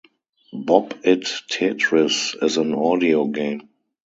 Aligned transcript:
Bop 0.53 0.95
It 1.03 1.25
Tetris 1.51 2.35
is 2.43 2.57
an 2.57 2.73
audio 2.73 3.25
game. 3.27 3.69